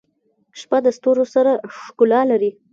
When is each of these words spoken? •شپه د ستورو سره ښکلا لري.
•شپه 0.59 0.77
د 0.85 0.87
ستورو 0.97 1.25
سره 1.33 1.51
ښکلا 1.81 2.21
لري. 2.31 2.51